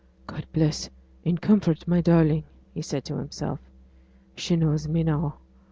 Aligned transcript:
'God 0.25 0.47
bless 0.51 0.89
and 1.23 1.39
comfort 1.39 1.87
my 1.87 2.01
darling,' 2.01 2.45
he 2.73 2.81
said 2.81 3.05
to 3.05 3.17
himself. 3.17 3.59
'She 4.35 4.55
knows 4.55 4.87
me 4.87 5.03
now. 5.03 5.35